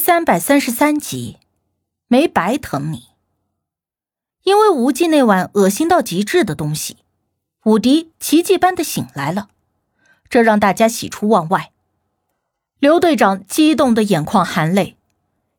[0.00, 1.36] 三百三十三集，
[2.08, 3.10] 没白疼你。
[4.44, 6.96] 因为无忌那碗恶心到极致的东西，
[7.64, 9.50] 武迪奇迹般的醒来了，
[10.30, 11.70] 这让大家喜出望外。
[12.78, 14.96] 刘队长激动的眼眶含泪。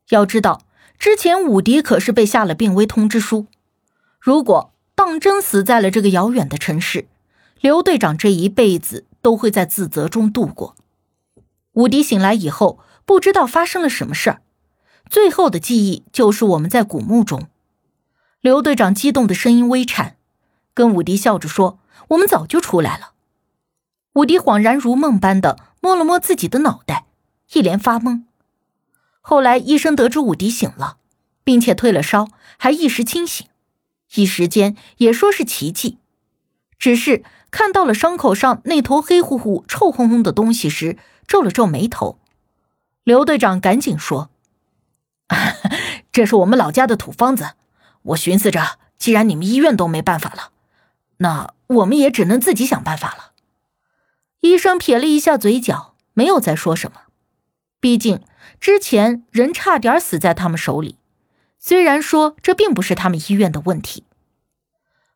[0.08, 0.62] 要知道，
[0.98, 3.46] 之前武迪可是被下了病危通知书，
[4.18, 7.06] 如果当真死在了这个遥远的城市，
[7.60, 10.74] 刘队长这一辈子都会在自责中度过。
[11.74, 12.80] 武迪醒来以后。
[13.04, 14.42] 不知道发生了什么事儿，
[15.08, 17.48] 最后的记忆就是我们在古墓中。
[18.40, 20.16] 刘队长激动的声音微颤，
[20.74, 21.78] 跟武迪笑着说
[22.08, 23.12] ：“我们早就出来了。”
[24.14, 27.06] 武迪恍然如梦般的摸了摸自己的脑袋，
[27.52, 28.24] 一脸发懵。
[29.20, 30.96] 后来医生得知武迪醒了，
[31.44, 33.46] 并且退了烧，还一时清醒，
[34.14, 35.98] 一时间也说是奇迹。
[36.78, 42.18] 只是看到了伤口上那坨黑乎乎、臭烘烘的东西时，皱了皱眉头。
[43.04, 44.30] 刘队长赶紧说
[46.12, 47.52] ：“这是我们老家的土方子。
[48.02, 50.50] 我寻思着，既然你们医院都没办法了，
[51.18, 53.32] 那我们也只能自己想办法了。”
[54.40, 57.02] 医生撇了一下嘴角，没有再说什么。
[57.80, 58.20] 毕竟
[58.60, 60.98] 之前人差点死在他们手里，
[61.58, 64.04] 虽然说这并不是他们医院的问题。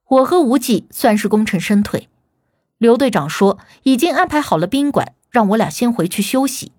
[0.09, 2.09] 我和无忌算是功成身退。
[2.79, 6.73] 刘队长说已经安排好了宾馆，让我俩先回去休息。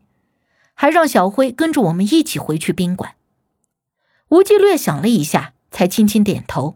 [0.79, 3.15] 还让小辉跟着我们一起回去宾馆。
[4.29, 6.75] 无忌略想了一下，才轻轻点头。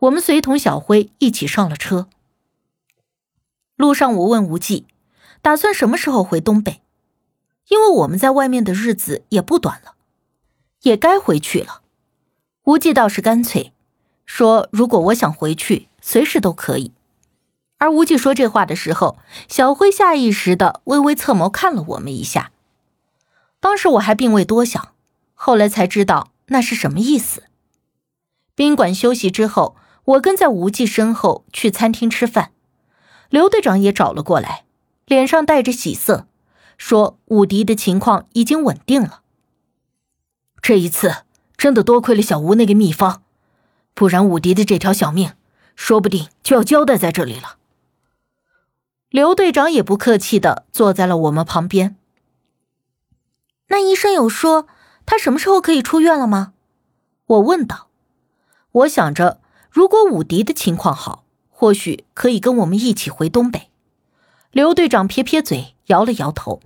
[0.00, 2.06] 我们随同小辉一起上了车。
[3.76, 4.86] 路上，我问无忌，
[5.40, 6.82] 打算什么时候回东北？
[7.68, 9.94] 因为我们在外面的日子也不短了，
[10.82, 11.80] 也该回去了。
[12.64, 13.72] 无忌倒是干脆，
[14.26, 16.92] 说如果我想回去，随时都可以。
[17.78, 19.16] 而无忌说这话的时候，
[19.48, 22.50] 小辉下意识的微微侧眸看了我们一下。
[23.64, 24.92] 当时我还并未多想，
[25.32, 27.44] 后来才知道那是什么意思。
[28.54, 32.50] 宾馆休息之后，我跟在无忌身后去餐厅吃饭，
[33.30, 34.66] 刘队长也找了过来，
[35.06, 36.26] 脸上带着喜色，
[36.76, 39.22] 说武迪的情况已经稳定了。
[40.60, 41.22] 这一次
[41.56, 43.22] 真的多亏了小吴那个秘方，
[43.94, 45.32] 不然武迪的这条小命
[45.74, 47.56] 说不定就要交代在这里了。
[49.08, 51.96] 刘队长也不客气的坐在了我们旁边。
[53.68, 54.66] 那医生有说
[55.06, 56.52] 他什么时候可以出院了吗？
[57.26, 57.88] 我问道。
[58.72, 63.70] 我想着，如果武迪的情况好，或许可以跟我们一起回东北。
[64.50, 66.60] 刘队长撇撇嘴，摇了摇头。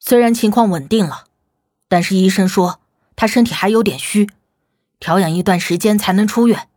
[0.00, 1.26] 虽然情况稳定了，
[1.88, 2.80] 但是医生说
[3.16, 4.28] 他身体还有点虚，
[4.98, 6.68] 调养一段时间才能出院，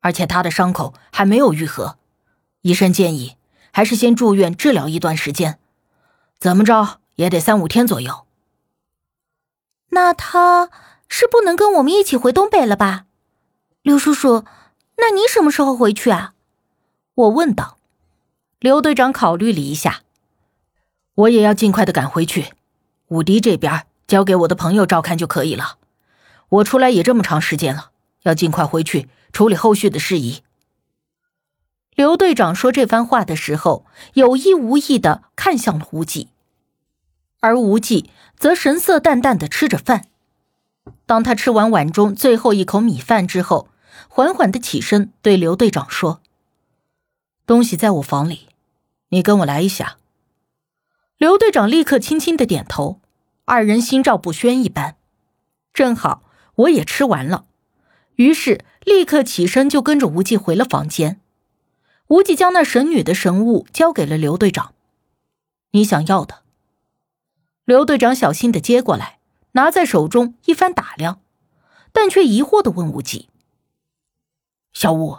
[0.00, 1.98] 而且他的伤口还没有愈合，
[2.62, 3.36] 医生建议
[3.72, 5.58] 还是先住院治疗一段时间。
[6.38, 7.00] 怎么着？
[7.16, 8.26] 也得三五天左右。
[9.90, 10.70] 那他
[11.08, 13.04] 是不能跟我们一起回东北了吧？
[13.82, 14.44] 刘叔叔，
[14.96, 16.34] 那你什么时候回去啊？
[17.14, 17.78] 我问道。
[18.58, 20.02] 刘队长考虑了一下，
[21.14, 22.54] 我也要尽快的赶回去。
[23.08, 25.78] 武迪这边交给我的朋友照看就可以了。
[26.48, 27.90] 我出来也这么长时间了，
[28.22, 30.42] 要尽快回去处理后续的事宜。
[31.94, 33.84] 刘队长说这番话的时候，
[34.14, 36.28] 有意无意的看向了无忌。
[37.42, 40.06] 而无忌则神色淡淡的吃着饭。
[41.06, 43.68] 当他吃完碗中最后一口米饭之后，
[44.08, 46.20] 缓缓的起身对刘队长说
[47.44, 48.48] ：“东西在我房里，
[49.08, 49.98] 你跟我来一下。”
[51.18, 53.00] 刘队长立刻轻轻的点头，
[53.44, 54.96] 二人心照不宣一般。
[55.72, 56.22] 正好
[56.54, 57.46] 我也吃完了，
[58.16, 61.20] 于是立刻起身就跟着无忌回了房间。
[62.08, 64.74] 无忌将那神女的神物交给了刘队长
[65.72, 66.42] ：“你想要的。”
[67.64, 69.18] 刘队长小心的接过来，
[69.52, 71.20] 拿在手中一番打量，
[71.92, 73.28] 但却疑惑的问无忌
[74.74, 75.18] ：“小吴，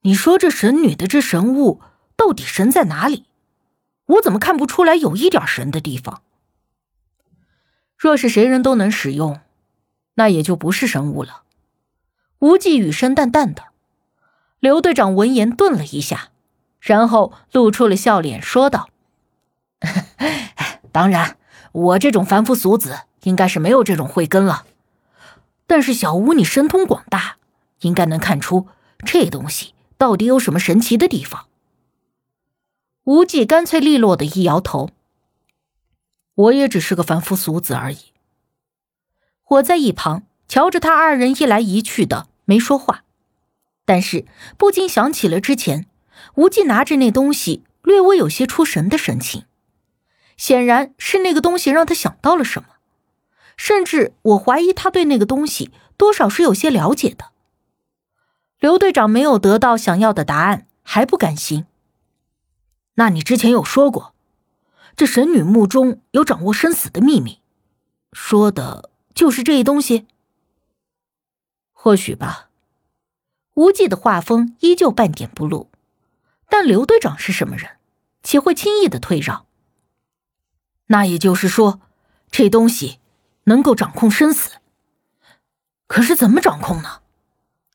[0.00, 1.82] 你说这神女的这神物
[2.16, 3.26] 到底神在哪里？
[4.06, 6.22] 我怎么看不出来有一点神的地方？
[7.98, 9.40] 若是谁人都能使用，
[10.14, 11.42] 那也就不是神物了。”
[12.40, 13.64] 无忌语声淡淡的。
[14.60, 16.30] 刘队长闻言顿了一下，
[16.80, 18.88] 然后露出了笑脸，说道
[20.90, 21.36] ：“当然。”
[21.72, 24.66] 我这种凡夫俗子应该是没有这种慧根了，
[25.66, 27.36] 但是小吴你神通广大，
[27.80, 28.68] 应该能看出
[29.04, 31.46] 这东西到底有什么神奇的地方。
[33.04, 34.90] 无忌干脆利落的一摇头
[36.34, 37.98] ：“我也只是个凡夫俗子而已。”
[39.48, 43.04] 我在一旁瞧着他二人一来一去的，没说话，
[43.84, 44.26] 但是
[44.56, 45.86] 不禁想起了之前
[46.34, 49.44] 无忌拿着那东西略微有些出神的神情。
[50.40, 52.68] 显然是那个东西让他想到了什么，
[53.58, 57.32] 甚至我怀疑他对那个东西多少是有些了解的。
[58.58, 61.66] 刘队长没有得到想要的答案，还不甘心。
[62.94, 64.14] 那你之前有说过，
[64.96, 67.40] 这神女墓中有掌握生死的秘密，
[68.14, 70.06] 说的就是这一东西。
[71.72, 72.48] 或许吧。
[73.56, 75.68] 无忌的画风依旧半点不露，
[76.48, 77.72] 但刘队长是什么人，
[78.22, 79.44] 岂会轻易的退让？
[80.92, 81.80] 那也就是说，
[82.32, 82.98] 这东西
[83.44, 84.50] 能够掌控生死。
[85.86, 87.00] 可是怎么掌控呢？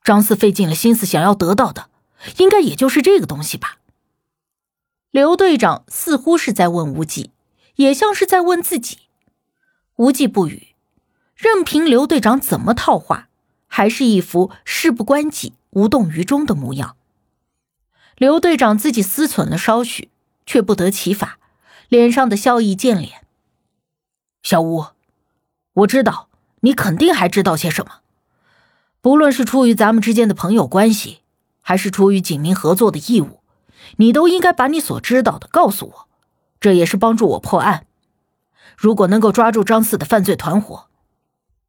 [0.03, 1.89] 张四费尽了心思想要得到的，
[2.37, 3.77] 应该也就是这个东西吧。
[5.11, 7.31] 刘队长似乎是在问无忌，
[7.75, 8.99] 也像是在问自己。
[9.95, 10.75] 无忌不语，
[11.37, 13.29] 任凭刘队长怎么套话，
[13.67, 16.97] 还是一副事不关己、无动于衷的模样。
[18.17, 20.09] 刘队长自己思忖了稍许，
[20.45, 21.39] 却不得其法，
[21.95, 23.13] 脸上的笑意渐敛。
[24.43, 24.87] 小吴，
[25.73, 26.27] 我知道
[26.59, 28.01] 你肯定还知道些什么。
[28.99, 31.21] 不论是出于咱们之间的朋友关系，
[31.61, 33.39] 还是出于警民合作的义务，
[33.95, 36.09] 你都应该把你所知道的告诉我，
[36.59, 37.87] 这也是帮助我破案。
[38.75, 40.87] 如果能够抓住张四的犯罪团伙，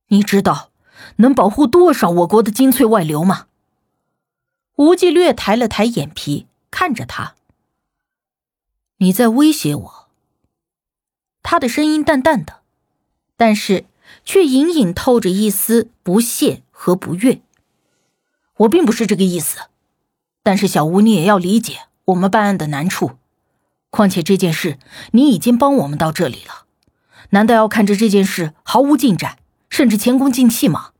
[0.08, 0.70] 你知道
[1.16, 3.46] 能保护多少我国的精粹外流吗？
[4.74, 7.36] 无忌略抬了抬眼皮，看着他。
[8.96, 10.05] 你在威胁我？
[11.48, 12.62] 他的声音淡淡的，
[13.36, 13.84] 但是
[14.24, 16.62] 却隐隐透着一丝不屑。
[16.78, 17.40] 和不悦，
[18.58, 19.60] 我并不是这个意思，
[20.42, 23.12] 但是小吴，你也要理解我们办案的难处。
[23.88, 24.78] 况且这件事
[25.12, 26.66] 你已经帮我们到这里了，
[27.30, 29.38] 难道要看着这件事毫无进展，
[29.70, 30.90] 甚至前功尽弃吗？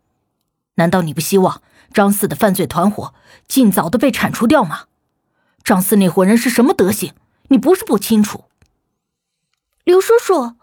[0.77, 1.61] 难道你不希望
[1.93, 3.13] 张四的犯罪团伙
[3.47, 4.85] 尽早的被铲除掉吗？
[5.63, 7.13] 张四那伙人是什么德行，
[7.49, 8.46] 你不是不清楚。
[9.87, 10.57] 刘叔叔，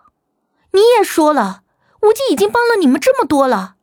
[0.74, 1.64] 你也说了，
[2.02, 3.78] 无忌已经帮了你们这么多了。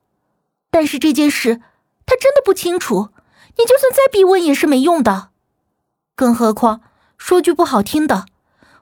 [0.71, 1.63] 但是这件事，
[2.05, 3.09] 他真的不清楚。
[3.57, 5.31] 你就算再逼问也是没用的。
[6.15, 6.83] 更何况，
[7.17, 8.27] 说句不好听的，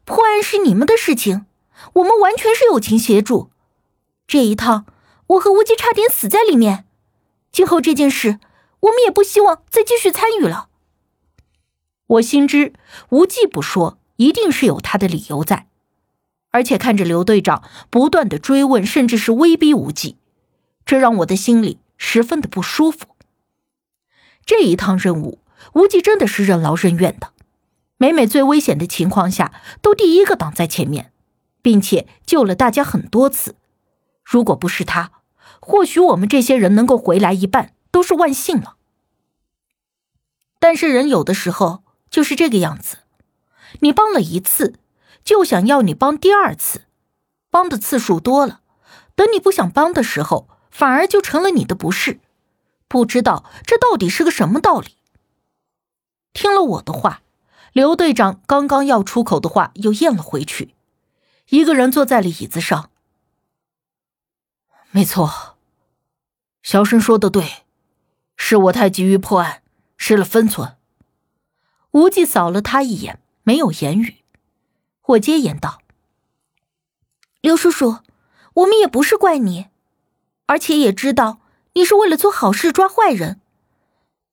[0.05, 1.47] 破案是你们的事情，
[1.93, 3.53] 我们完全是友情协助。
[4.27, 4.85] 这一趟，
[5.29, 6.87] 我和无忌差点死在里面。
[7.53, 8.41] 今后这件事，
[8.81, 10.71] 我们也不希望再继续参与了。
[12.09, 12.73] 我心知
[13.11, 15.68] 无忌不说，一定是有他的理由在。
[16.51, 20.17] 而且看着刘队长不断的追问，甚至是威逼无忌。
[20.85, 23.17] 这让我的心里十分的不舒服。
[24.47, 25.41] 这一趟任务，
[25.75, 27.33] 无忌真的是任劳任怨的，
[27.99, 29.53] 每每最危险的情况下，
[29.83, 31.13] 都第一个挡在前面，
[31.61, 33.57] 并且救了大家很多次。
[34.25, 35.13] 如果不是他，
[35.61, 38.77] 或许我们这些人能够回来一半都是万幸了。
[40.59, 42.99] 但是人有的时候就是这个样子，
[43.81, 44.75] 你帮了一次，
[45.25, 46.83] 就想要你帮第二次，
[47.51, 48.61] 帮的次数多了，
[49.15, 50.49] 等你不想帮的时候。
[50.71, 52.21] 反而就成了你的不是，
[52.87, 54.97] 不知道这到底是个什么道理。
[56.33, 57.23] 听了我的话，
[57.73, 60.77] 刘队长刚刚要出口的话又咽了回去，
[61.49, 62.91] 一个人坐在了椅子上。
[64.93, 65.57] 没错，
[66.63, 67.65] 小生说的对，
[68.37, 69.63] 是我太急于破案，
[69.97, 70.77] 失了分寸。
[71.91, 74.18] 无忌扫了他一眼，没有言语。
[75.09, 75.81] 我接言道
[77.41, 77.99] ：“刘叔叔，
[78.55, 79.69] 我们也不是怪你。”
[80.47, 81.41] 而且也知道
[81.75, 83.41] 你是为了做好事抓坏人，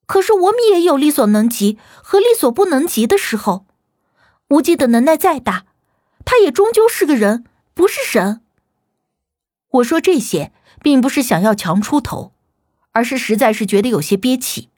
[0.06, 3.66] 可是我们也有力所能及和力所不能及的时候。
[4.50, 5.66] 无忌的能耐再大，
[6.24, 8.42] 他也终究是个人，不是神。
[9.70, 12.34] 我说这些，并不是想要强出头，
[12.92, 14.70] 而是实在是觉得有些憋气。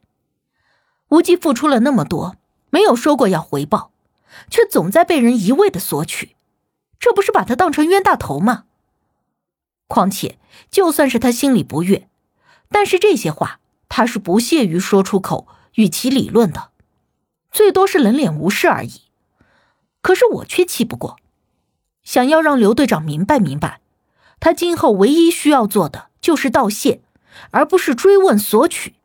[1.10, 2.38] 无忌付出了那么多，
[2.70, 3.92] 没有说过要回报，
[4.50, 6.36] 却总在被人一味的索取，
[7.00, 8.65] 这不是把他当成冤大头吗？
[9.88, 10.38] 况且，
[10.69, 12.10] 就算是他心里不悦，
[12.69, 16.72] 但是这些话他是不屑于说出口，与其理论的，
[17.51, 19.03] 最多是冷脸无视而已。
[20.01, 21.17] 可是我却气不过，
[22.03, 23.81] 想要让刘队长明白明白，
[24.39, 27.01] 他今后唯一需要做的就是道谢，
[27.51, 28.96] 而不是追问索取。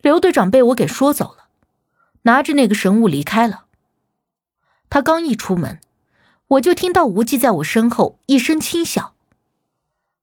[0.00, 1.48] 刘队长被我给说走了，
[2.22, 3.66] 拿着那个神物离开了。
[4.90, 5.80] 他刚一出门，
[6.48, 9.14] 我就听到无忌在我身后一声轻笑。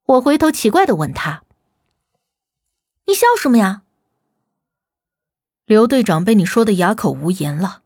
[0.05, 1.43] 我回头奇怪的问他
[3.07, 3.81] ：“你笑什么呀？”
[5.65, 7.81] 刘队长被你说的哑口无言了。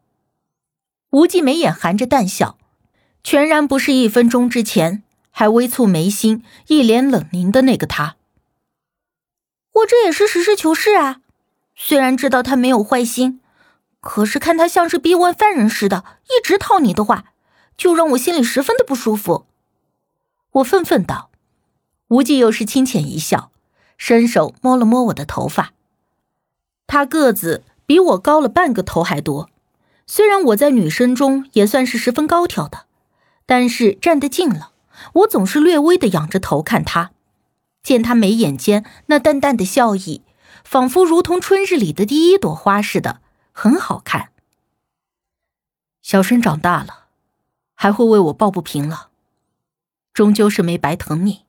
[1.12, 2.58] 无忌眉眼含着淡笑，
[3.24, 8.16] 全然不是一分钟之前还微蹙眉心、一脸冷凝的那个他。
[9.74, 11.22] 我这也是实事求是啊，
[11.76, 13.41] 虽然知道他没有坏心，
[14.02, 17.26] 可是看他像是逼问犯人似的，一直套你的话，
[17.78, 19.46] 就让我心里十分的不舒服。
[20.52, 21.30] 我愤愤道。
[22.10, 23.52] 无忌又是轻浅一笑，
[23.98, 25.72] 伸手摸了摸我的头发。
[26.86, 29.50] 他个子比我高了半个头还多，
[30.06, 32.86] 虽然我在女生中也算是十分高挑的，
[33.46, 34.72] 但是站得近了，
[35.14, 37.12] 我总是略微的仰着头看他，
[37.82, 40.22] 见他眉眼间那淡淡的笑意，
[40.66, 44.32] 仿佛如同春日里的第一朵花似的，很好看。
[46.02, 47.08] 小生长大了，
[47.74, 49.10] 还会为我抱不平了，
[50.14, 51.46] 终究是没白疼你。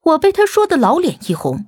[0.00, 1.66] 我被他说的老脸一红，